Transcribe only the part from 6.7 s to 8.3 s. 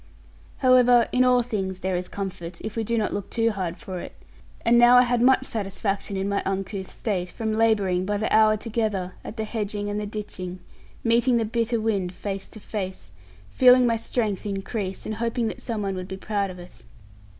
state, from labouring, by